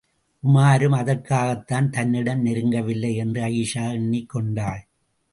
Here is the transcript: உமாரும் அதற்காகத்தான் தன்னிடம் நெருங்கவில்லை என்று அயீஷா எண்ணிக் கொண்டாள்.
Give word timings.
உமாரும் 0.43 0.91
அதற்காகத்தான் 0.91 1.89
தன்னிடம் 1.89 2.45
நெருங்கவில்லை 2.45 3.15
என்று 3.15 3.41
அயீஷா 3.41 3.91
எண்ணிக் 3.91 4.29
கொண்டாள். 4.29 4.87